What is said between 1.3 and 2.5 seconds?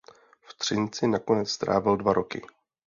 strávil dva roky.